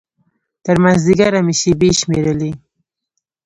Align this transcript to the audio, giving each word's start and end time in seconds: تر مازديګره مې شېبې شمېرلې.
تر 0.65 0.75
مازديګره 0.83 1.39
مې 1.45 1.53
شېبې 1.59 1.89
شمېرلې. 1.99 2.51